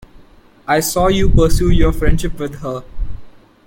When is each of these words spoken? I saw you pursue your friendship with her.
I 0.67 0.79
saw 0.79 1.09
you 1.09 1.29
pursue 1.29 1.69
your 1.69 1.93
friendship 1.93 2.39
with 2.39 2.55
her. 2.61 2.83